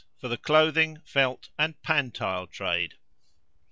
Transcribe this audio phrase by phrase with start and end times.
[0.19, 2.95] For the clothing, felt, and pantile trade.